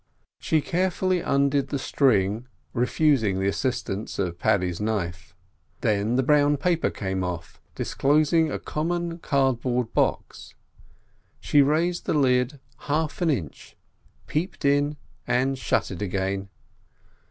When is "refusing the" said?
2.73-3.45